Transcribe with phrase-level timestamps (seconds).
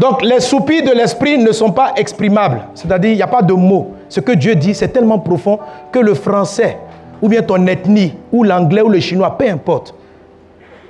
[0.00, 2.62] Donc les soupirs de l'esprit ne sont pas exprimables.
[2.74, 3.96] C'est-à-dire, il n'y a pas de mots.
[4.08, 5.58] Ce que Dieu dit, c'est tellement profond
[5.92, 6.78] que le français,
[7.20, 9.94] ou bien ton ethnie, ou l'anglais, ou le chinois, peu importe,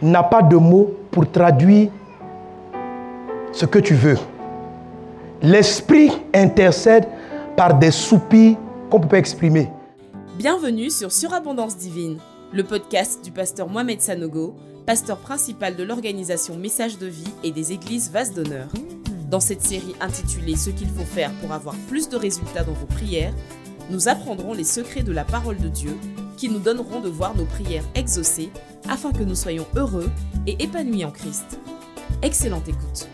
[0.00, 1.88] n'a pas de mots pour traduire
[3.50, 4.16] ce que tu veux.
[5.42, 7.08] L'esprit intercède
[7.56, 8.56] par des soupirs
[8.90, 9.68] qu'on peut pas exprimer.
[10.38, 12.18] Bienvenue sur Surabondance Divine,
[12.52, 14.54] le podcast du pasteur Mohamed Sanogo,
[14.86, 18.68] pasteur principal de l'organisation Message de vie et des églises Vase d'honneur.
[19.30, 22.86] Dans cette série intitulée Ce qu'il faut faire pour avoir plus de résultats dans vos
[22.86, 23.32] prières,
[23.88, 25.96] nous apprendrons les secrets de la parole de Dieu
[26.36, 28.50] qui nous donneront de voir nos prières exaucées
[28.88, 30.10] afin que nous soyons heureux
[30.48, 31.60] et épanouis en Christ.
[32.22, 33.08] Excellente écoute.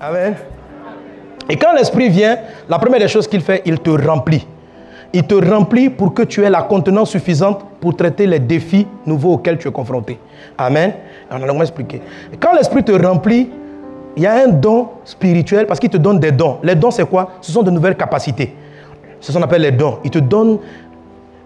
[0.00, 0.34] Amen.
[1.48, 2.38] Et quand l'Esprit vient,
[2.68, 4.46] la première des choses qu'il fait, il te remplit.
[5.14, 9.34] Il te remplit pour que tu aies la contenance suffisante pour traiter les défis nouveaux
[9.34, 10.18] auxquels tu es confronté.
[10.58, 10.92] Amen.
[11.30, 12.02] On a longuement expliqué.
[12.38, 13.48] Quand l'Esprit te remplit,
[14.16, 16.58] il y a un don spirituel parce qu'il te donne des dons.
[16.62, 17.32] Les dons, c'est quoi?
[17.40, 18.54] Ce sont de nouvelles capacités.
[19.20, 19.98] C'est ce qu'on appelle les dons.
[20.04, 20.58] Il te donne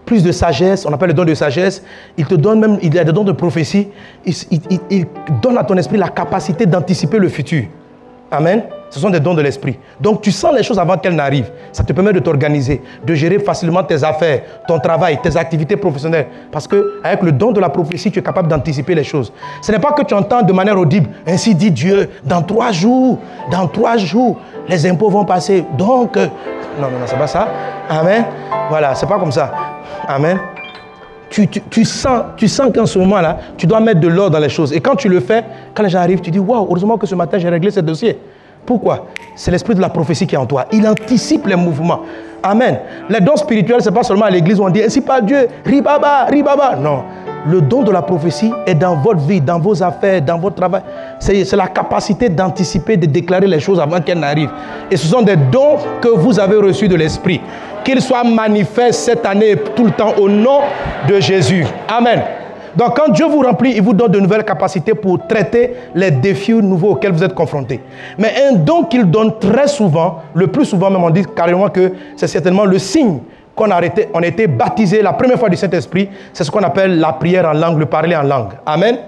[0.05, 1.83] plus de sagesse, on appelle le don de sagesse.
[2.17, 3.89] Il te donne même, il y a des dons de prophétie.
[4.25, 5.07] Il
[5.43, 7.65] donne à ton esprit la capacité d'anticiper le futur.
[8.31, 8.63] Amen.
[8.91, 9.79] Ce sont des dons de l'esprit.
[10.01, 11.51] Donc tu sens les choses avant qu'elles n'arrivent.
[11.73, 16.27] Ça te permet de t'organiser, de gérer facilement tes affaires, ton travail, tes activités professionnelles.
[16.51, 19.33] Parce que avec le don de la prophétie, tu es capable d'anticiper les choses.
[19.61, 23.19] Ce n'est pas que tu entends de manière audible, ainsi dit Dieu, dans trois jours,
[23.51, 24.39] dans trois jours,
[24.69, 25.65] les impôts vont passer.
[25.77, 26.27] Donc, euh,
[26.81, 27.49] non, non, non, c'est pas ça.
[27.89, 28.25] Amen.
[28.69, 29.53] Voilà, c'est pas comme ça.
[30.09, 30.39] Amen.
[31.71, 34.73] Tu, sens, tu sens qu'en ce moment-là, tu dois mettre de l'ordre dans les choses.
[34.73, 37.51] Et quand tu le fais, quand arrivent, tu dis Waouh, heureusement que ce matin j'ai
[37.51, 38.19] réglé ce dossier.
[38.65, 39.09] Pourquoi?
[39.35, 40.65] C'est l'esprit de la prophétie qui est en toi.
[40.73, 42.01] Il anticipe les mouvements.
[42.43, 42.79] Amen.
[43.11, 45.47] Les dons spirituels, ce n'est pas seulement à l'église où on dit ainsi pas Dieu,
[45.65, 46.77] ribaba, ribaba.
[46.77, 47.03] Non.
[47.47, 50.83] Le don de la prophétie est dans votre vie, dans vos affaires, dans votre travail.
[51.21, 54.51] C'est la capacité d'anticiper, de déclarer les choses avant qu'elles n'arrivent.
[54.91, 57.41] Et ce sont des dons que vous avez reçus de l'Esprit.
[57.85, 60.61] Qu'ils soient manifestes cette année tout le temps au nom
[61.09, 61.65] de Jésus.
[61.89, 62.21] Amen.
[62.77, 66.53] Donc quand Dieu vous remplit, il vous donne de nouvelles capacités pour traiter les défis
[66.53, 67.81] nouveaux auxquels vous êtes confrontés.
[68.19, 71.93] Mais un don qu'il donne très souvent, le plus souvent même on dit carrément que
[72.17, 73.21] c'est certainement le signe
[73.57, 77.01] qu'on a, été, on a baptisé la première fois du Saint-Esprit, c'est ce qu'on appelle
[77.01, 78.53] la prière en langue, le parler en langue.
[78.67, 78.99] Amen.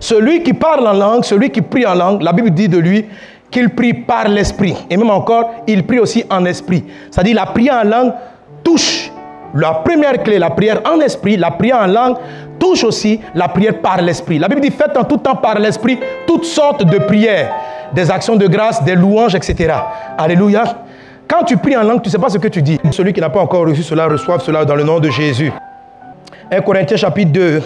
[0.00, 3.06] Celui qui parle en langue, celui qui prie en langue, la Bible dit de lui
[3.50, 4.74] qu'il prie par l'esprit.
[4.90, 6.84] Et même encore, il prie aussi en esprit.
[7.10, 8.12] C'est-à-dire la prière en langue
[8.64, 9.12] touche
[9.54, 12.16] la première clé, la prière en esprit, la prière en langue,
[12.58, 14.38] touche aussi la prière par l'esprit.
[14.38, 17.52] La Bible dit faites en tout temps par l'esprit toutes sortes de prières,
[17.92, 19.74] des actions de grâce, des louanges, etc.
[20.18, 20.64] Alléluia.
[21.28, 22.78] Quand tu pries en langue, tu ne sais pas ce que tu dis.
[22.90, 25.50] Celui qui n'a pas encore reçu cela, reçoive cela dans le nom de Jésus.
[26.50, 27.62] 1 Corinthiens chapitre 2,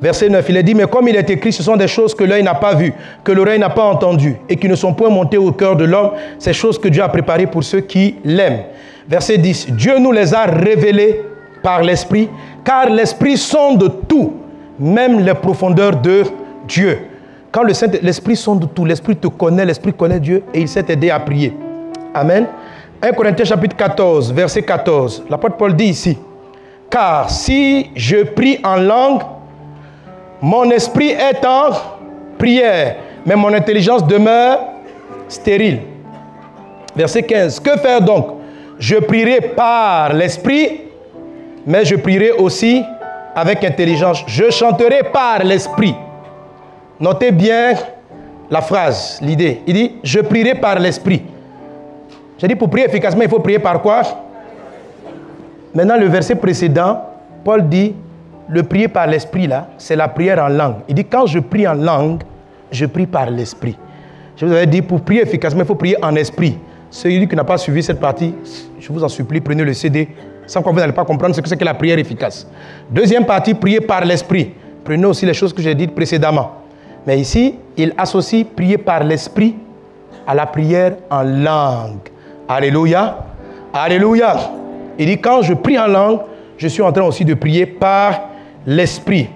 [0.00, 2.24] verset 9, il est dit, mais comme il est écrit, ce sont des choses que
[2.24, 5.38] l'œil n'a pas vues, que l'oreille n'a pas entendues, et qui ne sont point montées
[5.38, 8.64] au cœur de l'homme, ces choses que Dieu a préparées pour ceux qui l'aiment.
[9.08, 9.70] Verset 10.
[9.70, 11.22] Dieu nous les a révélés
[11.62, 12.28] par l'Esprit,
[12.64, 14.34] car l'Esprit sonde tout,
[14.78, 16.24] même les profondeurs de
[16.66, 16.98] Dieu.
[17.50, 21.18] Quand l'Esprit sonde tout, l'Esprit te connaît, l'Esprit connaît Dieu et il s'est aidé à
[21.18, 21.56] prier.
[22.14, 22.46] Amen.
[23.00, 25.24] 1 Corinthiens chapitre 14, verset 14.
[25.30, 26.18] L'apôtre Paul dit ici,
[26.90, 29.22] car si je prie en langue,
[30.40, 31.70] mon esprit est en
[32.38, 34.58] prière, mais mon intelligence demeure
[35.28, 35.80] stérile.
[36.96, 37.60] Verset 15.
[37.60, 38.26] Que faire donc?
[38.78, 40.80] Je prierai par l'esprit,
[41.66, 42.82] mais je prierai aussi
[43.34, 44.24] avec intelligence.
[44.26, 45.94] Je chanterai par l'esprit.
[46.98, 47.74] Notez bien
[48.50, 49.60] la phrase, l'idée.
[49.66, 51.22] Il dit, je prierai par l'esprit.
[52.38, 54.02] J'ai dit, pour prier efficacement, il faut prier par quoi?
[55.74, 57.02] Maintenant, le verset précédent,
[57.44, 57.94] Paul dit,
[58.48, 60.76] le prier par l'esprit, là, c'est la prière en langue.
[60.88, 62.22] Il dit, quand je prie en langue,
[62.70, 63.76] je prie par l'esprit.
[64.36, 66.56] Je vous avais dit, pour prier efficacement, il faut prier en esprit.
[66.90, 68.34] Celui qui n'a pas suivi cette partie,
[68.78, 70.08] je vous en supplie, prenez le CD,
[70.46, 72.46] sans quoi vous n'allez pas comprendre ce que c'est que la prière efficace.
[72.90, 74.54] Deuxième partie, prier par l'esprit.
[74.84, 76.52] Prenez aussi les choses que j'ai dites précédemment.
[77.06, 79.56] Mais ici, il associe prier par l'esprit
[80.26, 82.08] à la prière en langue.
[82.48, 83.18] Alléluia.
[83.72, 84.36] Alléluia.
[84.98, 86.20] Il dit, quand je prie en langue,
[86.56, 88.30] je suis en train aussi de prier par
[88.66, 89.28] l'esprit.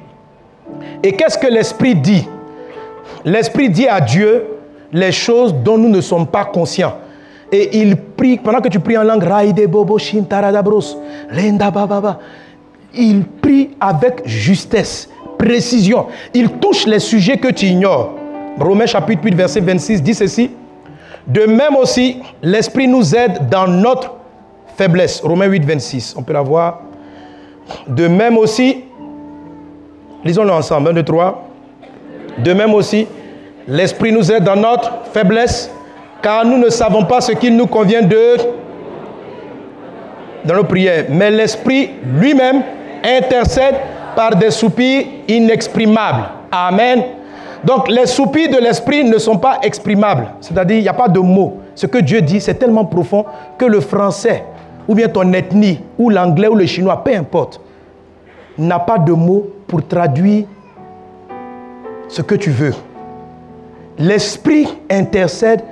[1.03, 2.27] Et qu'est-ce que l'esprit dit?
[3.25, 4.47] L'esprit dit à Dieu
[4.93, 6.95] les choses dont nous ne sommes pas conscients.
[7.53, 9.25] Et il prie, pendant que tu pries en langue,
[12.95, 16.07] il prie avec justesse, précision.
[16.33, 18.15] Il touche les sujets que tu ignores.
[18.59, 20.51] Romains chapitre 8, verset 26 dit ceci.
[21.27, 24.15] De même aussi, l'Esprit nous aide dans notre
[24.77, 25.21] faiblesse.
[25.21, 26.15] Romains 8, 26.
[26.17, 26.81] On peut la voir.
[27.87, 28.85] De même aussi,
[30.25, 30.91] lisons-le ensemble.
[30.91, 31.49] 1, 2, 3.
[32.39, 33.07] De même aussi,
[33.69, 35.71] L'Esprit nous aide dans notre faiblesse,
[36.21, 38.37] car nous ne savons pas ce qu'il nous convient de
[40.45, 41.07] dans nos prières.
[41.09, 42.63] Mais l'Esprit lui-même
[43.05, 43.77] intercède
[44.17, 46.25] par des soupirs inexprimables.
[46.51, 47.03] Amen.
[47.65, 50.29] Donc les soupirs de l'Esprit ne sont pas exprimables.
[50.41, 51.59] C'est-à-dire, il n'y a pas de mots.
[51.75, 53.25] Ce que Dieu dit, c'est tellement profond
[53.57, 54.45] que le français,
[54.89, 57.61] ou bien ton ethnie, ou l'anglais, ou le chinois, peu importe,
[58.59, 60.45] n'a pas de mots pour traduire
[62.09, 62.75] ce que tu veux.
[63.99, 65.63] L'Esprit intercède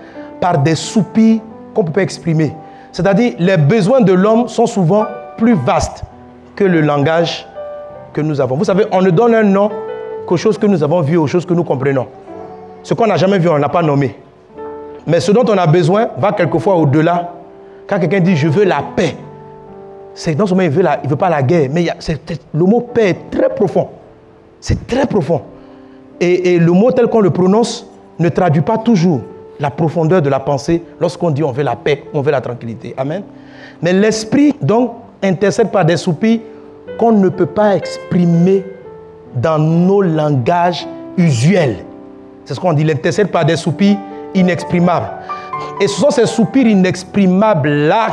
[0.41, 1.41] par des soupirs
[1.75, 2.55] qu'on ne peut pas exprimer.
[2.93, 5.07] C'est-à-dire, les besoins de l'homme sont souvent
[5.37, 6.03] plus vastes
[6.57, 7.47] que le langage
[8.13, 8.57] que nous avons.
[8.57, 9.71] Vous savez, on ne donne un nom
[10.27, 12.07] qu'aux choses que nous avons vues, aux choses que nous comprenons.
[12.83, 14.17] Ce qu'on n'a jamais vu, on ne l'a pas nommé.
[15.07, 17.35] Mais ce dont on a besoin va quelquefois au-delà.
[17.87, 19.17] Quand quelqu'un dit je veux la paix,
[20.15, 21.87] c'est non seulement il veut, veut pas la guerre, mais
[22.55, 23.89] le mot paix est très profond.
[24.61, 25.43] C'est très profond.
[26.21, 27.87] Et, et le mot tel qu'on le prononce
[28.19, 29.23] ne traduit pas toujours
[29.59, 32.95] la profondeur de la pensée lorsqu'on dit on veut la paix, on veut la tranquillité.
[32.97, 33.23] Amen.
[33.83, 36.41] Mais l'esprit, donc, intercède par des soupirs
[36.99, 38.65] qu'on ne peut pas exprimer
[39.41, 41.85] dans nos langages usuels.
[42.45, 43.97] C'est ce qu'on dit, il intercède par des soupirs
[44.35, 45.09] inexprimables.
[45.81, 48.09] Et ce sont ces soupirs inexprimables-là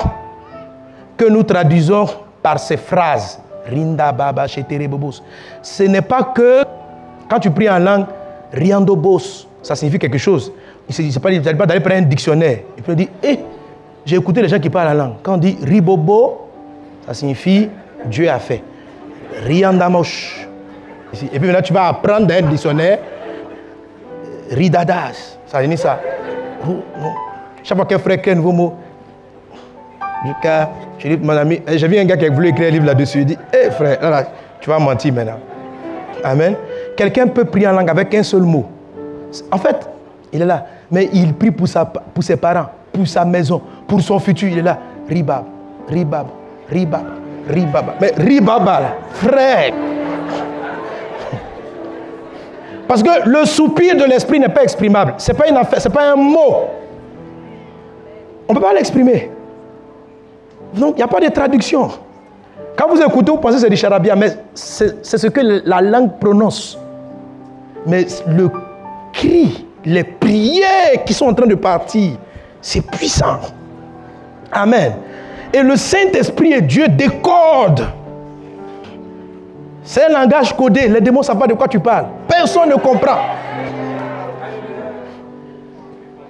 [1.15, 2.07] que nous traduisons
[2.41, 3.39] par ces phrases.
[3.69, 6.63] Rinda baba Ce n'est pas que
[7.29, 8.05] quand tu pries en langue,
[8.53, 10.51] riando bos, ça signifie quelque chose.
[10.87, 12.59] Il ne s'agit pas d'aller prendre un dictionnaire.
[12.77, 13.39] Il peut dire, hé,
[14.05, 15.15] j'ai écouté les gens qui parlent la langue.
[15.21, 16.47] Quand on dit ribobo,
[17.05, 17.67] ça signifie
[18.05, 18.63] Dieu a fait.
[19.43, 20.46] Riandamosh.
[21.13, 22.99] Et puis maintenant, tu vas apprendre un dictionnaire.
[24.51, 25.37] Ridadas.
[25.45, 25.99] Ça signifie ça.
[27.63, 28.75] Chaque fois qu'un frère crée un nouveau mot,
[30.99, 32.85] je dis, mon ami, eh, j'ai vu un gars qui a voulu écrire un livre
[32.85, 33.19] là-dessus.
[33.19, 34.27] Il dit, hé frère,
[34.59, 35.39] tu vas mentir maintenant.
[36.23, 36.55] Amen.
[36.95, 38.65] Quelqu'un peut prier en langue avec un seul mot.
[39.51, 39.87] En fait,
[40.33, 40.65] il est là.
[40.89, 44.49] Mais il prie pour, sa, pour ses parents, pour sa maison, pour son futur.
[44.49, 44.77] Il est là.
[45.07, 45.43] Ribab,
[45.89, 46.27] ribab,
[46.69, 47.05] ribab,
[47.47, 47.85] ribab.
[48.01, 49.73] Mais ribaba, là, frère.
[52.87, 55.15] Parce que le soupir de l'esprit n'est pas exprimable.
[55.17, 56.69] Ce n'est pas une affaire, pas un mot.
[58.47, 59.29] On ne peut pas l'exprimer.
[60.73, 61.89] Donc, il n'y a pas de traduction.
[62.77, 66.17] Quand vous écoutez, vous pensez que c'est du charabia, mais c'est ce que la langue
[66.19, 66.77] prononce.
[67.85, 68.49] Mais le
[69.13, 72.17] cri les prières qui sont en train de partir,
[72.61, 73.39] c'est puissant.
[74.51, 74.93] Amen.
[75.53, 77.87] Et le Saint-Esprit et Dieu décodent.
[79.87, 80.89] C'est un langage codé.
[80.89, 82.07] Les démons ne savent pas de quoi tu parles.
[82.27, 83.19] Personne ne comprend.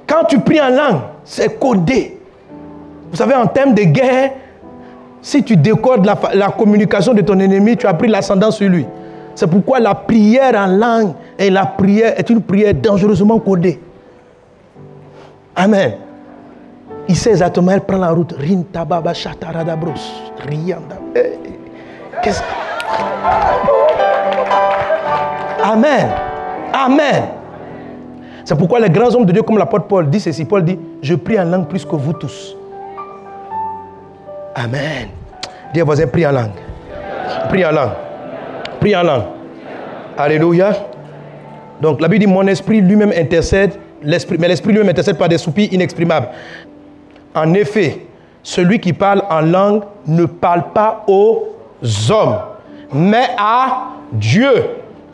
[0.05, 2.19] Quand tu pries en langue, c'est codé.
[3.09, 4.33] Vous savez, en termes de guerre,
[5.23, 8.85] si tu décodes la, communication de ton ennemi, tu as pris l'ascendant sur lui.
[9.33, 13.79] C'est pourquoi la prière en langue et la prière est une prière dangereusement codée.
[15.55, 15.93] Amen.
[17.09, 18.35] Il sait exactement, elle prend la route.
[18.37, 20.13] Rintababa chataradabros.
[20.47, 20.97] Rianda.
[21.15, 21.39] Eh,
[22.21, 22.43] qu'est-ce
[25.63, 26.09] Amen.
[26.73, 27.23] Amen.
[28.45, 30.45] C'est pourquoi les grands hommes de Dieu, comme l'apôtre Paul, dit ceci.
[30.45, 32.55] Paul dit, je prie en langue plus que vous tous.
[34.55, 35.09] Amen.
[35.73, 36.51] Dis à voisin, prie en langue.
[37.49, 37.91] Prie en langue.
[38.79, 39.23] Prie en langue.
[40.17, 40.71] Alléluia.
[41.81, 45.71] Donc la Bible dit, mon esprit lui-même intercède, mais l'esprit lui-même intercède par des soupirs
[45.73, 46.29] inexprimables.
[47.35, 48.07] En effet,
[48.41, 51.49] celui qui parle en langue ne parle pas aux
[52.09, 52.37] hommes,
[52.93, 54.51] mais à Dieu,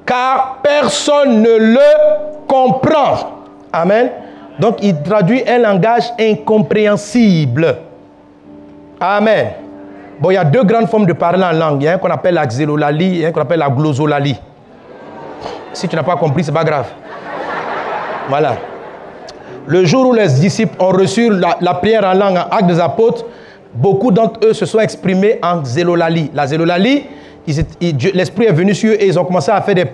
[0.06, 3.42] car personne ne le comprend.
[3.72, 4.10] Amen.
[4.60, 7.78] Donc il traduit un langage incompréhensible.
[9.00, 9.48] Amen.
[10.20, 11.82] Bon, il y a deux grandes formes de parler en langue.
[11.82, 14.40] Il y a un qu'on appelle la xélolalie et un qu'on appelle la glosolalie.
[15.74, 16.88] Si tu n'as pas compris, ce n'est pas grave.
[18.30, 18.56] Voilà.
[19.66, 23.26] Le jour où les disciples ont reçu la, prière en langue en acte des apôtres,
[23.74, 26.30] beaucoup d'entre eux se sont exprimés en zélolalie.
[26.34, 27.06] La zélolalie,
[27.48, 29.86] l'Esprit est venu sur eux et ils ont commencé à faire des...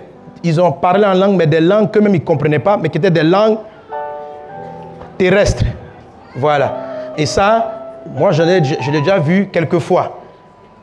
[0.42, 2.98] Ils ont parlé en langue, mais des langues qu'eux-mêmes ils ne comprenaient pas, mais qui
[2.98, 3.58] étaient des langues
[5.18, 5.64] terrestres.
[6.36, 7.12] Voilà.
[7.18, 8.60] Et ça, moi, je l'ai
[9.00, 10.18] déjà vu quelques fois.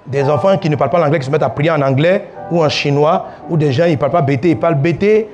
[0.06, 2.64] Des enfants qui ne parlent pas l'anglais qui se mettent à prier en anglais ou
[2.64, 5.28] en chinois, ou des gens, ils ne parlent pas bété, ils parlent bété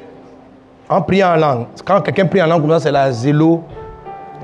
[0.90, 1.66] en priant en langue.
[1.86, 3.64] Quand quelqu'un prie en langue c'est la zélo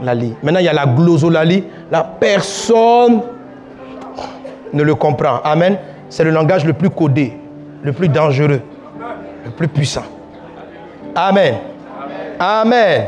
[0.04, 0.36] lali.
[0.44, 1.64] Maintenant, il y a la glosolalie.
[1.92, 3.22] La personne
[4.74, 5.40] ne le comprend.
[5.44, 5.78] Amen.
[6.10, 7.38] C'est le langage le plus codé,
[7.84, 8.62] le plus dangereux,
[9.46, 10.04] le plus puissant.
[11.16, 11.56] Amen.
[12.40, 13.06] Amen.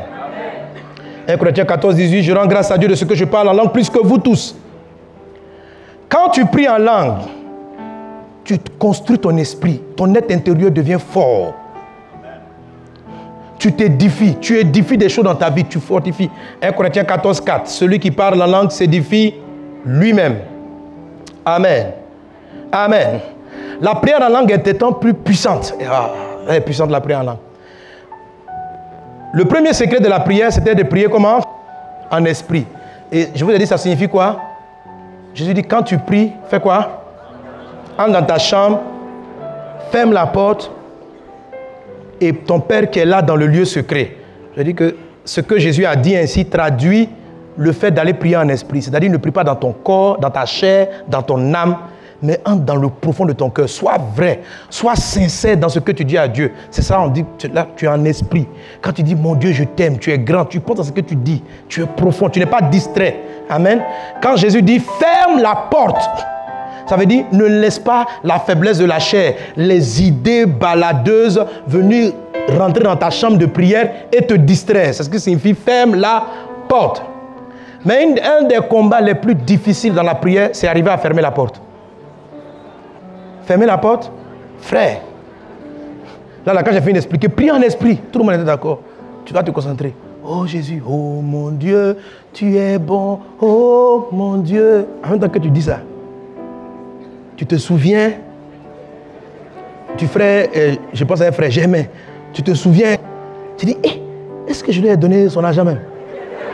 [1.27, 3.53] 1 Corinthiens 14, 18, je rends grâce à Dieu de ce que je parle en
[3.53, 4.55] langue plus que vous tous.
[6.09, 7.19] Quand tu pries en langue,
[8.43, 11.53] tu construis ton esprit, ton être intérieur devient fort.
[13.57, 16.31] tu t'édifies, tu édifies des choses dans ta vie, tu fortifies.
[16.61, 17.67] 1 Corinthiens 14, 4.
[17.67, 19.35] Celui qui parle la langue s'édifie
[19.85, 20.37] lui-même.
[21.45, 22.00] Amen.
[22.71, 23.19] Amen.
[23.81, 25.73] La prière en langue est étant plus puissante.
[25.89, 26.09] Ah,
[26.47, 27.37] elle est puissante la prière en langue.
[29.33, 31.39] Le premier secret de la prière, c'était de prier comment?
[32.09, 32.65] En esprit.
[33.11, 34.39] Et je vous ai dit, ça signifie quoi?
[35.33, 37.03] Jésus dit, quand tu pries, fais quoi?
[37.97, 38.81] Entre dans ta chambre,
[39.91, 40.71] ferme la porte,
[42.19, 44.15] et ton Père qui est là dans le lieu secret.
[44.55, 47.09] Je dis que ce que Jésus a dit ainsi traduit
[47.57, 48.81] le fait d'aller prier en esprit.
[48.81, 51.77] C'est-à-dire ne prie pas dans ton corps, dans ta chair, dans ton âme,
[52.21, 53.67] mais entre dans le profond de ton cœur.
[53.67, 56.51] Sois vrai, sois sincère dans ce que tu dis à Dieu.
[56.69, 58.47] C'est ça, on dit, là, tu es en esprit.
[58.81, 61.01] Quand tu dis, mon Dieu, je t'aime, tu es grand, tu penses à ce que
[61.01, 63.19] tu dis, tu es profond, tu n'es pas distrait.
[63.49, 63.81] Amen.
[64.21, 66.09] Quand Jésus dit, ferme la porte,
[66.87, 72.13] ça veut dire, ne laisse pas la faiblesse de la chair, les idées baladeuses venir
[72.57, 74.93] rentrer dans ta chambre de prière et te distraire.
[74.93, 76.25] C'est ce que signifie ferme la
[76.67, 77.03] porte.
[77.85, 81.31] Mais un des combats les plus difficiles dans la prière, c'est arriver à fermer la
[81.31, 81.61] porte.
[83.43, 84.11] Fermer la porte,
[84.59, 85.01] frère.
[86.45, 87.99] Là, là quand j'ai fini d'expliquer, prie en esprit.
[88.11, 88.81] Tout le monde était d'accord.
[89.25, 89.93] Tu dois te concentrer.
[90.23, 91.97] Oh Jésus, oh mon Dieu,
[92.33, 93.19] tu es bon.
[93.39, 94.85] Oh mon Dieu.
[95.03, 95.79] En même temps que tu dis ça,
[97.35, 98.11] tu te souviens
[99.97, 101.83] tu frère, euh, je pense à un frère Germain,
[102.33, 102.95] tu te souviens,
[103.57, 104.01] tu dis, eh,
[104.47, 105.81] est-ce que je lui ai donné son argent même?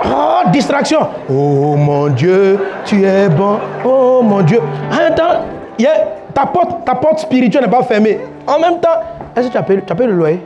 [0.04, 1.00] Oh, distraction.
[1.30, 3.58] Oh mon Dieu, tu es bon.
[3.84, 4.60] Oh mon Dieu.
[4.92, 5.46] En même temps,
[6.38, 8.20] ta, porte, ta porte spirituelle n'est pas fermée.
[8.46, 9.00] En même temps,
[9.36, 9.64] est-ce que tu as
[9.96, 10.40] tu le loyer?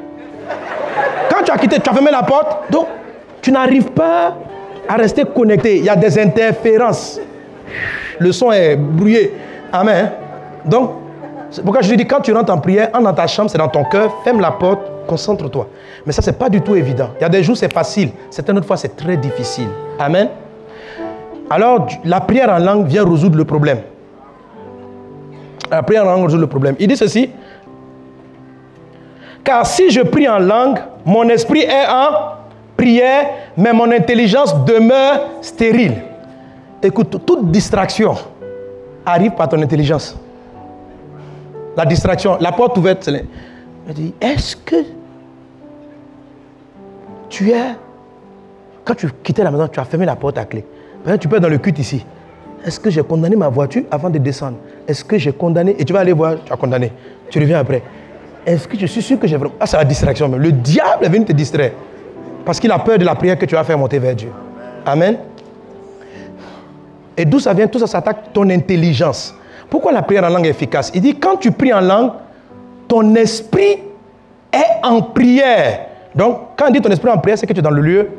[1.29, 2.71] Quand tu as quitté, tu as fermé la porte.
[2.71, 2.87] Donc,
[3.41, 4.37] tu n'arrives pas
[4.87, 5.79] à rester connecté.
[5.79, 7.19] Il y a des interférences.
[8.19, 9.33] Le son est brouillé.
[9.73, 10.11] Amen.
[10.63, 10.91] Donc,
[11.49, 13.57] c'est pourquoi je te dis, quand tu rentres en prière, en dans ta chambre, c'est
[13.57, 15.67] dans ton cœur, ferme la porte, concentre-toi.
[16.05, 17.09] Mais ça, ce n'est pas du tout évident.
[17.19, 18.11] Il y a des jours, c'est facile.
[18.29, 19.67] Certaines autres fois, c'est très difficile.
[19.99, 20.29] Amen.
[21.49, 23.79] Alors, la prière en langue vient résoudre le problème.
[25.71, 26.75] La prière en résout le problème.
[26.79, 27.29] Il dit ceci.
[29.43, 32.35] Car si je prie en langue, mon esprit est en
[32.75, 35.95] prière, mais mon intelligence demeure stérile.
[36.83, 38.15] Écoute, toute distraction
[39.05, 40.17] arrive par ton intelligence.
[41.77, 43.09] La distraction, la porte ouverte.
[43.87, 44.75] Je dis, est-ce que
[47.29, 47.75] tu es,
[48.83, 50.65] quand tu quittais la maison, tu as fermé la porte à clé.
[51.19, 52.05] tu peux être dans le culte ici.
[52.65, 54.57] Est-ce que j'ai condamné ma voiture avant de descendre?
[54.87, 55.75] Est-ce que j'ai condamné?
[55.79, 56.91] Et tu vas aller voir, tu as condamné.
[57.29, 57.81] Tu reviens après.
[58.45, 59.55] Est-ce que je suis sûr que j'ai vraiment.
[59.59, 60.27] Ah, c'est la distraction.
[60.27, 61.71] Le diable est venu te distraire.
[62.45, 64.31] Parce qu'il a peur de la prière que tu vas faire monter vers Dieu.
[64.85, 65.17] Amen.
[67.17, 67.67] Et d'où ça vient?
[67.67, 69.35] Tout ça s'attaque ton intelligence.
[69.69, 70.91] Pourquoi la prière en langue est efficace?
[70.93, 72.11] Il dit quand tu pries en langue,
[72.87, 73.77] ton esprit
[74.51, 75.87] est en prière.
[76.15, 78.09] Donc, quand on dit ton esprit en prière, c'est que tu es dans le lieu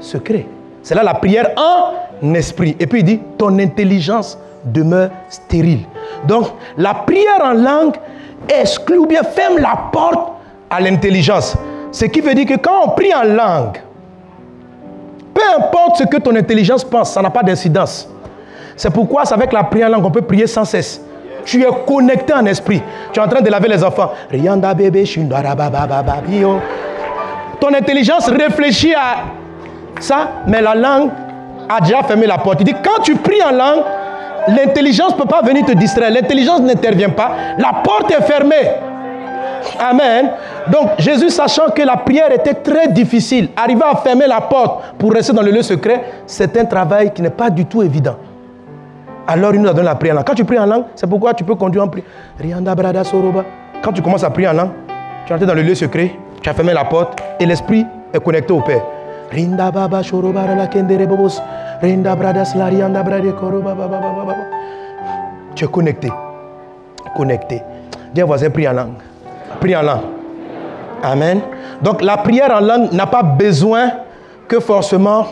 [0.00, 0.46] secret.
[0.82, 1.92] C'est là la prière en
[2.34, 2.76] esprit.
[2.78, 5.84] Et puis il dit ton intelligence demeure stérile.
[6.26, 6.46] Donc,
[6.76, 7.94] la prière en langue
[8.48, 10.32] exclut ou bien ferme la porte
[10.68, 11.56] à l'intelligence.
[11.92, 13.78] Ce qui veut dire que quand on prie en langue,
[15.34, 18.08] peu importe ce que ton intelligence pense, ça n'a pas d'incidence.
[18.76, 21.02] C'est pourquoi c'est avec la prière langue qu'on peut prier sans cesse.
[21.44, 22.82] Tu es connecté en esprit.
[23.12, 24.12] Tu es en train de laver les enfants.
[27.60, 29.24] Ton intelligence réfléchit à
[29.98, 31.10] ça, mais la langue
[31.70, 32.60] a déjà fermé la porte.
[32.60, 33.84] Il dit, quand tu pries en langue,
[34.48, 36.10] l'intelligence ne peut pas venir te distraire.
[36.10, 37.30] L'intelligence n'intervient pas.
[37.58, 38.70] La porte est fermée.
[39.78, 40.30] Amen.
[40.70, 45.12] Donc Jésus, sachant que la prière était très difficile, arriver à fermer la porte pour
[45.12, 48.16] rester dans le lieu secret, c'est un travail qui n'est pas du tout évident.
[49.26, 50.26] Alors il nous a donné la prière en langue.
[50.26, 52.06] Quand tu pries en langue, c'est pourquoi tu peux conduire en prière.
[53.82, 54.70] Quand tu commences à prier en langue,
[55.26, 56.12] tu entres dans le lieu secret,
[56.42, 58.82] tu as fermé la porte et l'esprit est connecté au Père.
[65.54, 66.10] Tu es connecté.
[67.16, 67.62] Connecté.
[68.14, 68.94] Dis voisin, prie en langue.
[69.60, 70.02] Prie en langue.
[71.02, 71.40] Amen.
[71.82, 73.90] Donc la prière en langue n'a pas besoin
[74.48, 75.26] que forcément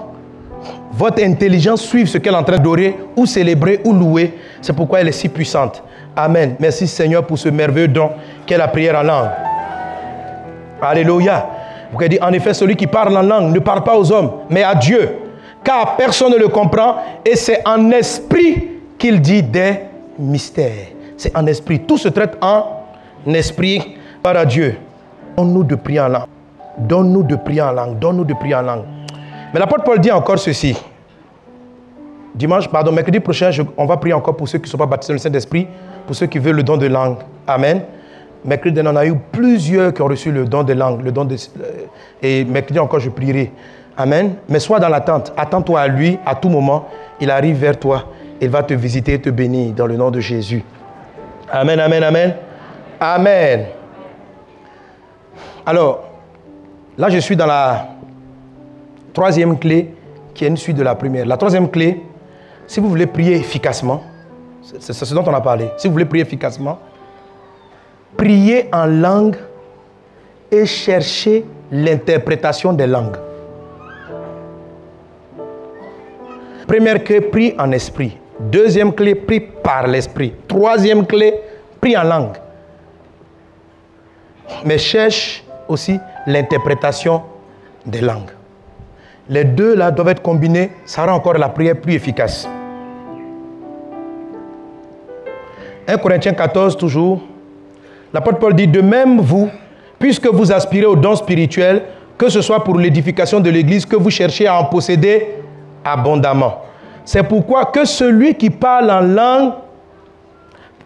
[0.92, 4.38] votre intelligence suive ce qu'elle est en train d'adorer ou célébrer ou louer.
[4.60, 5.82] C'est pourquoi elle est si puissante.
[6.16, 6.56] Amen.
[6.58, 8.10] Merci Seigneur pour ce merveilleux don
[8.46, 9.28] qu'est la prière en langue.
[10.80, 11.46] Alléluia.
[11.92, 14.32] Vous avez dit, en effet, celui qui parle en langue ne parle pas aux hommes,
[14.50, 15.10] mais à Dieu.
[15.64, 18.68] Car personne ne le comprend et c'est en esprit
[18.98, 19.80] qu'il dit des
[20.18, 20.88] mystères.
[21.16, 21.80] C'est en esprit.
[21.80, 22.64] Tout se traite en
[23.26, 24.76] esprit par Dieu.
[25.36, 26.26] Donne-nous de prier en langue.
[26.78, 27.98] Donne-nous de prier en langue.
[27.98, 28.84] Donne-nous de prier en langue.
[29.52, 30.76] Mais l'apôtre Paul dit encore ceci.
[32.34, 35.12] Dimanche, pardon, mercredi prochain, on va prier encore pour ceux qui ne sont pas baptisés
[35.12, 35.66] dans le Saint-Esprit,
[36.06, 37.16] pour ceux qui veulent le don de langue.
[37.46, 37.82] Amen.
[38.44, 41.36] Mercredi, on a eu plusieurs qui ont reçu le don de langue, le don de,
[42.22, 43.52] et mercredi encore, je prierai.
[43.96, 44.36] Amen.
[44.48, 45.32] Mais sois dans l'attente.
[45.36, 46.86] Attends-toi à lui à tout moment.
[47.20, 48.04] Il arrive vers toi.
[48.40, 50.62] Il va te visiter et te bénir dans le nom de Jésus.
[51.50, 52.34] Amen, amen, amen.
[53.00, 53.66] Amen.
[55.66, 56.04] Alors,
[56.96, 57.88] là, je suis dans la
[59.12, 59.94] troisième clé
[60.32, 61.26] qui est une suite de la première.
[61.26, 62.00] La troisième clé,
[62.68, 64.02] si vous voulez prier efficacement,
[64.62, 65.70] c'est ce dont on a parlé.
[65.76, 66.78] Si vous voulez prier efficacement,
[68.18, 69.36] priez en langue
[70.50, 73.16] et cherchez l'interprétation des langues.
[76.66, 78.18] Première clé, prie en esprit.
[78.38, 80.34] Deuxième clé, prie par l'esprit.
[80.46, 81.34] Troisième clé,
[81.80, 82.36] prie en langue.
[84.64, 87.22] Mais cherche aussi l'interprétation
[87.86, 88.32] des langues.
[89.28, 92.48] Les deux là doivent être combinés, ça rend encore la prière plus efficace.
[95.86, 97.22] 1 Corinthiens 14 toujours,
[98.12, 99.50] l'apôtre Paul dit, de même vous,
[99.98, 101.82] puisque vous aspirez aux dons spirituels,
[102.16, 105.36] que ce soit pour l'édification de l'Église, que vous cherchez à en posséder
[105.84, 106.62] abondamment.
[107.04, 109.52] C'est pourquoi que celui qui parle en langue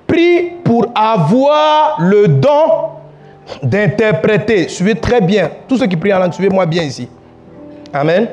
[0.06, 2.90] prie pour avoir le don
[3.62, 4.68] d'interpréter.
[4.68, 5.50] Suivez très bien.
[5.66, 7.08] Tous ceux qui prient en langue, suivez-moi bien ici.
[7.92, 8.28] Amen.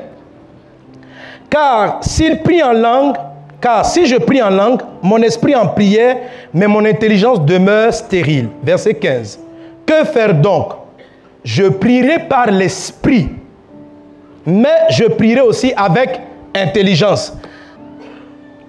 [1.48, 3.16] Car s'il prie en langue,
[3.60, 6.16] car si je prie en langue, mon esprit en prière,
[6.52, 8.48] mais mon intelligence demeure stérile.
[8.62, 9.38] Verset 15.
[9.86, 10.72] Que faire donc?
[11.44, 13.28] Je prierai par l'esprit,
[14.46, 16.20] mais je prierai aussi avec
[16.54, 17.34] intelligence.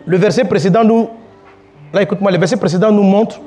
[0.05, 1.10] Le verset précédent nous,
[1.93, 3.39] là écoute-moi, le verset précédent nous montre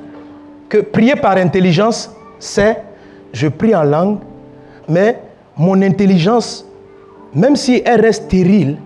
[0.69, 2.77] que prier par intelligence, c'est
[3.33, 4.19] je prie en langue,
[4.87, 5.19] mais
[5.57, 6.65] mon intelligence,
[7.33, 8.77] même si elle reste stérile,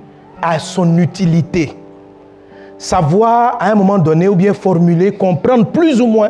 [0.41, 1.78] a son utilité.
[2.79, 6.29] Savoir à un moment donné ou bien formuler, comprendre plus ou moins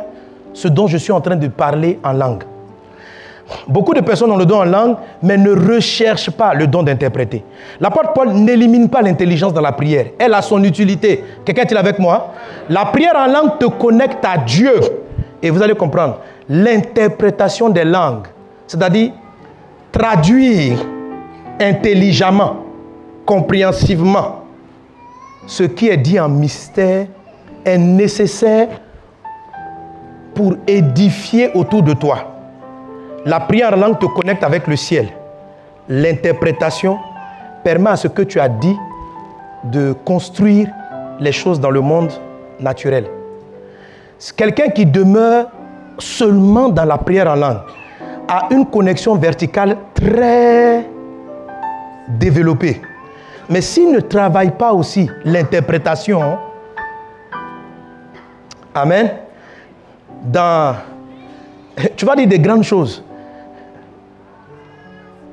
[0.51, 2.43] ce dont je suis en train de parler en langue.
[3.67, 7.43] Beaucoup de personnes ont le don en langue, mais ne recherchent pas le don d'interpréter.
[7.79, 10.07] L'apôtre Paul n'élimine pas l'intelligence dans la prière.
[10.17, 11.23] Elle a son utilité.
[11.45, 12.33] Quelqu'un est-il avec moi?
[12.67, 14.73] La prière en langue te connecte à Dieu.
[15.41, 16.17] Et vous allez comprendre,
[16.49, 18.27] l'interprétation des langues,
[18.67, 19.11] c'est-à-dire
[19.91, 20.77] traduire
[21.61, 22.57] intelligemment,
[23.25, 24.38] compréhensivement,
[25.49, 27.07] ce qui est dit en mystère
[27.65, 28.67] est nécessaire
[30.35, 32.19] pour édifier autour de toi.
[33.25, 35.09] La prière en langue te connecte avec le ciel.
[35.89, 36.99] L'interprétation
[37.63, 38.77] permet à ce que tu as dit
[39.63, 40.67] de construire
[41.19, 42.11] les choses dans le monde
[42.59, 43.05] naturel.
[44.37, 45.47] Quelqu'un qui demeure
[45.97, 47.61] seulement dans la prière en langue
[48.27, 50.85] a une connexion verticale très
[52.07, 52.79] développée.
[53.49, 56.37] Mais s'il ne travaille pas aussi l'interprétation,
[58.73, 59.09] Amen,
[60.23, 60.75] dans,
[61.95, 63.03] tu vas dire des grandes choses,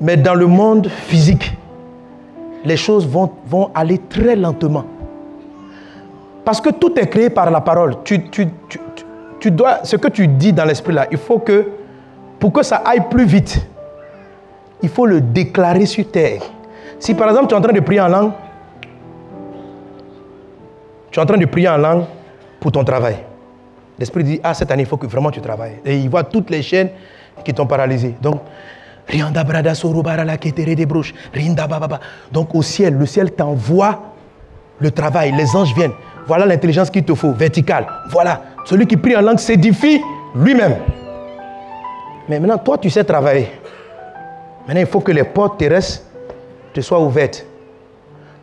[0.01, 1.57] mais dans le monde physique,
[2.65, 4.85] les choses vont, aller très lentement.
[6.45, 7.97] Parce que tout est créé par la parole.
[8.05, 8.19] Tu,
[9.51, 11.69] dois, ce que tu dis dans l'esprit là, il faut que,
[12.39, 13.65] pour que ça aille plus vite,
[14.83, 16.43] il faut le déclarer sur terre.
[16.99, 18.33] Si par exemple tu es en train de prier en langue,
[21.11, 22.05] tu es en train de prier en langue
[22.61, 23.17] pour ton travail.
[23.99, 25.79] L'esprit dit, ah cette année, il faut que vraiment tu travailles.
[25.85, 26.91] Et il voit toutes les chaînes
[27.45, 28.15] qui t'ont paralysé.
[28.21, 28.41] Donc,
[32.33, 34.01] donc au ciel, le ciel t'envoie
[34.79, 35.93] le travail, les anges viennent.
[36.27, 37.87] Voilà l'intelligence qu'il te faut, verticale.
[38.11, 40.03] Voilà, celui qui prie en langue s'édifie
[40.35, 40.77] lui-même.
[42.29, 43.49] Mais maintenant, toi, tu sais travailler.
[44.67, 46.03] Maintenant, il faut que les portes terrestres
[46.77, 47.47] te soient ouvertes.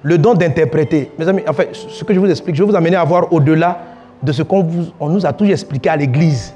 [0.02, 1.12] Le don d'interpréter.
[1.18, 3.32] Mes amis, en fait, ce que je vous explique, je vais vous amener à voir
[3.32, 3.80] au-delà
[4.22, 4.66] de ce qu'on
[5.00, 6.54] nous a toujours expliqué à l'église.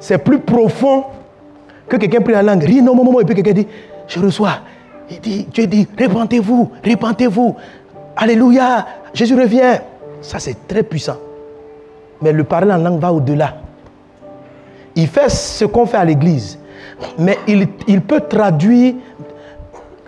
[0.00, 1.04] C'est plus profond
[1.88, 3.66] que quelqu'un prie la langue, rit, non, non, et puis quelqu'un dit,
[4.08, 4.60] je reçois.
[5.10, 7.56] Il dit, Dieu dit, répentez-vous, répentez-vous.
[8.16, 9.78] Alléluia, Jésus revient.
[10.20, 11.16] Ça, c'est très puissant.
[12.20, 13.56] Mais le parler en langue va au-delà.
[14.96, 16.58] Il fait ce qu'on fait à l'église,
[17.16, 18.94] mais il peut traduire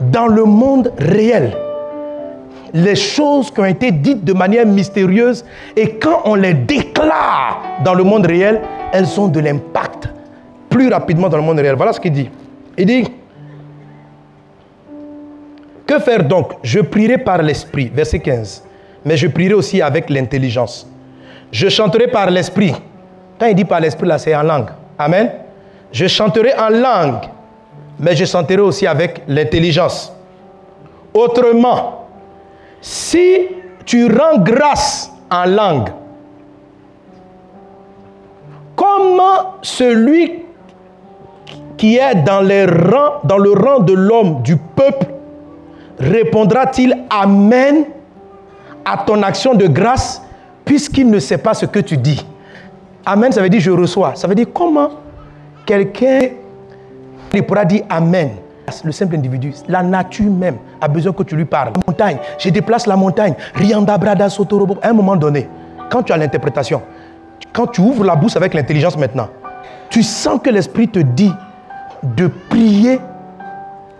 [0.01, 1.53] dans le monde réel
[2.75, 5.45] les choses qui ont été dites de manière mystérieuse
[5.77, 8.61] et quand on les déclare dans le monde réel,
[8.93, 10.09] elles ont de l'impact
[10.71, 11.75] plus rapidement dans le monde réel.
[11.77, 12.31] Voilà ce qu'il dit.
[12.79, 13.05] Il dit,
[15.87, 16.53] que faire donc?
[16.63, 18.65] Je prierai par l'esprit, verset 15,
[19.05, 20.89] mais je prierai aussi avec l'intelligence.
[21.51, 22.75] Je chanterai par l'esprit.
[23.39, 24.71] Quand il dit par l'esprit, là, c'est en langue.
[24.99, 25.31] Amen.
[25.91, 27.25] Je chanterai en langue,
[27.99, 30.13] mais je chanterai aussi avec l'intelligence.
[31.15, 32.07] Autrement,
[32.81, 33.47] si
[33.85, 35.89] tu rends grâce en langue,
[38.75, 40.43] comment celui
[41.77, 42.43] qui est dans,
[43.25, 45.07] dans le rang de l'homme du peuple
[45.99, 47.85] répondra-t-il Amen
[48.85, 50.23] à ton action de grâce
[50.65, 52.25] puisqu'il ne sait pas ce que tu dis?
[53.05, 54.13] Amen, ça veut dire je reçois.
[54.15, 54.91] Ça veut dire comment
[55.67, 56.29] quelqu'un
[57.35, 58.31] il pourra dire Amen.
[58.85, 61.73] Le simple individu, la nature même a besoin que tu lui parles.
[61.75, 63.35] La montagne, je déplace la montagne.
[63.55, 64.79] Rianda Brada Sotorobo.
[64.81, 65.49] À un moment donné,
[65.91, 66.81] quand tu as l'interprétation,
[67.53, 69.29] quand tu ouvres la bouche avec l'intelligence maintenant,
[69.91, 71.33] tu sens que l'Esprit te dit
[72.03, 72.99] de prier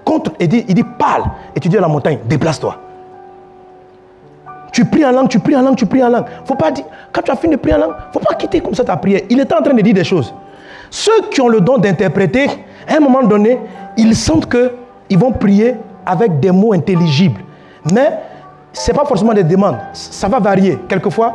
[0.05, 0.33] contre.
[0.41, 1.25] Il dit, il dit parle.
[1.55, 2.79] Et tu dis à la montagne, déplace-toi.
[4.73, 6.25] Tu pries en langue, tu pries en langue, tu pries en langue.
[6.47, 8.75] Faut pas dire, quand tu as fini de prier en langue, faut pas quitter comme
[8.75, 9.21] ça ta prière.
[9.29, 10.33] Il est en train de dire des choses.
[10.89, 12.49] Ceux qui ont le don d'interpréter,
[12.89, 13.59] à un moment donné,
[13.97, 17.41] ils sentent qu'ils vont prier avec des mots intelligibles.
[17.93, 18.19] Mais
[18.73, 19.79] ce n'est pas forcément des demandes.
[19.93, 20.79] Ça va varier.
[20.89, 21.35] Quelquefois,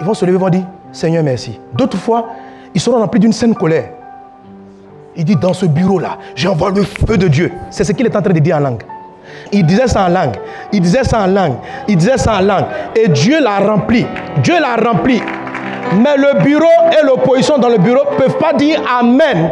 [0.00, 1.58] ils vont se lever et vont dire Seigneur, merci.
[1.72, 2.28] D'autres fois,
[2.74, 3.90] ils seront remplis d'une saine colère.
[5.16, 7.52] Il dit Dans ce bureau-là, j'envoie le feu de Dieu.
[7.70, 8.82] C'est ce qu'il est en train de dire en langue.
[9.52, 10.36] Il disait ça en langue.
[10.72, 11.54] Il disait ça en langue.
[11.88, 12.66] Il disait ça en langue.
[12.96, 14.04] Et Dieu l'a rempli.
[14.42, 15.20] Dieu l'a rempli.
[15.96, 19.50] Mais le bureau et l'opposition dans le bureau ne peuvent pas dire Amen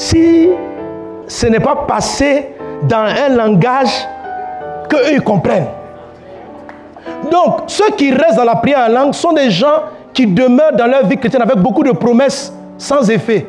[0.00, 0.48] si
[1.26, 4.08] ce n'est pas passé dans un langage
[4.88, 5.66] qu'eux ils comprennent.
[7.30, 9.82] Donc, ceux qui restent dans la prière en langue sont des gens
[10.14, 13.46] qui demeurent dans leur vie chrétienne avec beaucoup de promesses sans effet.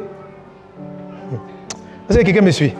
[2.09, 2.73] Est-ce que quelqu'un me suit?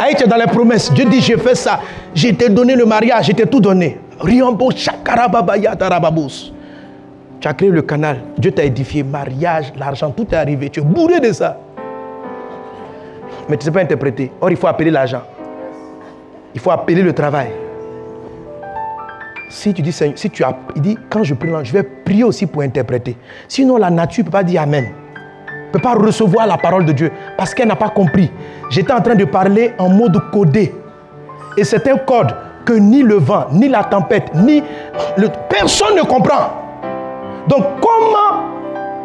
[0.00, 0.92] Aïe, tu es dans les promesses.
[0.92, 1.78] Dieu dit, j'ai fait ça.
[2.12, 4.00] J'ai t'ai donné le mariage, j'ai tout donné.
[4.18, 6.52] Riambo, chakarababaya, tarababous.
[7.38, 8.18] Tu as créé le canal.
[8.36, 9.04] Dieu t'a édifié.
[9.04, 10.70] Mariage, l'argent, tout est arrivé.
[10.70, 11.56] Tu es bourré de ça
[13.48, 14.30] mais tu ne sais pas interpréter.
[14.40, 15.22] Or, il faut appeler l'argent.
[16.54, 17.48] Il faut appeler le travail.
[19.48, 22.46] Si tu dis, si tu as, il dit, quand je prie, je vais prier aussi
[22.46, 23.16] pour interpréter.
[23.46, 24.86] Sinon, la nature ne peut pas dire Amen.
[25.66, 28.30] Ne peut pas recevoir la parole de Dieu parce qu'elle n'a pas compris.
[28.70, 30.74] J'étais en train de parler en mode codé.
[31.56, 34.62] Et c'est un code que ni le vent, ni la tempête, ni
[35.48, 36.50] personne ne comprend.
[37.48, 38.42] Donc, comment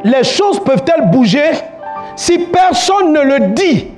[0.04, 1.52] les choses peuvent-elles bouger
[2.16, 3.92] si personne ne le dit?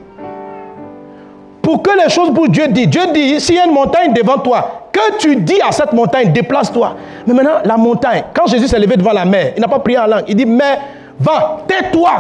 [1.64, 4.38] Pour que les choses bougent, Dieu dit, Dieu dit, s'il y a une montagne devant
[4.38, 6.94] toi, que tu dis à cette montagne, déplace-toi.
[7.26, 9.98] Mais maintenant, la montagne, quand Jésus s'est levé devant la mer, il n'a pas prié
[9.98, 10.26] en langue.
[10.28, 10.78] Il dit, mais
[11.18, 12.12] va, tais-toi.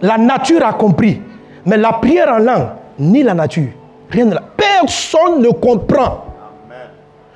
[0.00, 1.20] La nature a compris.
[1.66, 2.68] Mais la prière en langue,
[3.00, 3.68] ni la nature,
[4.08, 4.42] rien de la.
[4.56, 6.24] Personne ne comprend.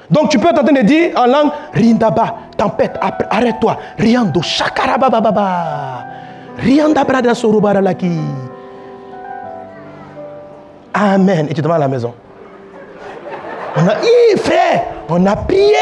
[0.09, 3.77] Donc tu peux être en train de dire en langue, Rindaba, tempête, arrête-toi.
[3.99, 6.05] Riando, shakarabababa.
[6.59, 7.33] Rianda brada
[7.81, 8.11] laki.
[10.95, 11.49] Amen.
[11.51, 12.15] Et tu vas à la maison.
[13.77, 13.95] On a,
[14.37, 15.75] frère, on a prié,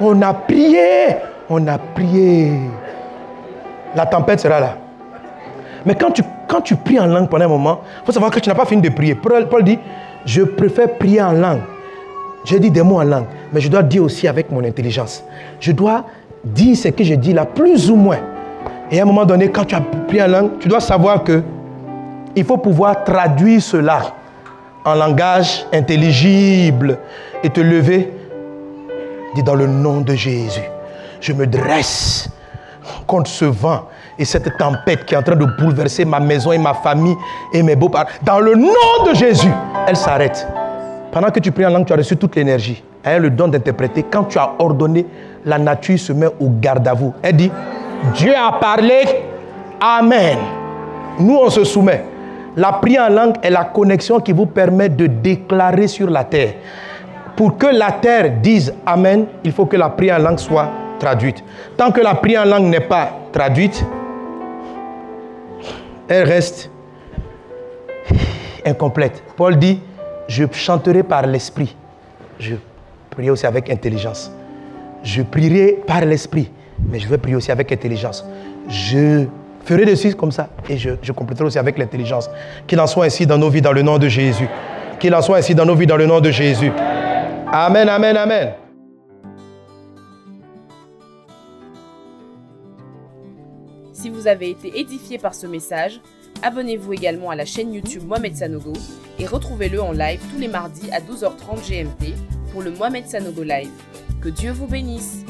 [0.00, 1.16] on a prié,
[1.50, 2.52] on a prié.
[3.96, 4.76] La tempête sera là.
[5.84, 8.38] Mais quand tu, quand tu pries en langue pendant un moment, il faut savoir que
[8.38, 9.16] tu n'as pas fini de prier.
[9.16, 9.78] Paul, Paul dit,
[10.24, 11.62] je préfère prier en langue.
[12.44, 15.24] J'ai dit des mots en langue, mais je dois dire aussi avec mon intelligence.
[15.58, 16.04] Je dois
[16.44, 18.18] dire ce que je dis là, plus ou moins.
[18.92, 21.42] Et à un moment donné, quand tu as prié en langue, tu dois savoir que
[22.36, 24.12] il faut pouvoir traduire cela
[24.86, 26.96] en langage intelligible
[27.42, 28.10] et te lever,
[29.34, 30.62] dis dans le nom de Jésus,
[31.20, 32.30] je me dresse
[33.06, 33.82] contre ce vent
[34.16, 37.16] et cette tempête qui est en train de bouleverser ma maison et ma famille
[37.52, 38.08] et mes beaux-parents.
[38.22, 39.50] Dans le nom de Jésus,
[39.88, 40.46] elle s'arrête.
[41.10, 42.82] Pendant que tu pries en langue, tu as reçu toute l'énergie.
[43.02, 44.04] Elle a le don d'interpréter.
[44.04, 45.04] Quand tu as ordonné,
[45.44, 47.12] la nature se met au garde à vous.
[47.22, 47.50] Elle dit,
[48.14, 49.02] Dieu a parlé,
[49.80, 50.38] Amen.
[51.18, 52.02] Nous, on se soumet.
[52.56, 56.54] La prière en langue est la connexion qui vous permet de déclarer sur la terre.
[57.36, 61.44] Pour que la terre dise Amen, il faut que la prière en langue soit traduite.
[61.76, 63.84] Tant que la prière en langue n'est pas traduite,
[66.08, 66.70] elle reste
[68.64, 69.22] incomplète.
[69.36, 69.80] Paul dit,
[70.28, 71.76] je chanterai par l'esprit.
[72.38, 72.54] Je
[73.10, 74.32] prie aussi avec intelligence.
[75.02, 76.50] Je prierai par l'esprit,
[76.88, 78.24] mais je veux prier aussi avec intelligence.
[78.68, 79.26] Je
[79.66, 80.48] ferai de comme ça.
[80.68, 82.30] Et je, je compléterai aussi avec l'intelligence.
[82.66, 84.48] Qu'il en soit ainsi dans nos vies dans le nom de Jésus.
[84.98, 86.72] Qu'il en soit ainsi dans nos vies dans le nom de Jésus.
[87.52, 88.54] Amen, amen, amen.
[93.92, 96.00] Si vous avez été édifié par ce message,
[96.42, 98.72] abonnez-vous également à la chaîne YouTube Mohamed Sanogo
[99.18, 102.14] et retrouvez-le en live tous les mardis à 12h30 GMT
[102.52, 103.70] pour le Mohamed Sanogo Live.
[104.20, 105.24] Que Dieu vous bénisse.